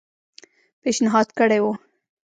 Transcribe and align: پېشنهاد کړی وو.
پېشنهاد 0.81 1.27
کړی 1.37 1.57
وو. 1.63 1.71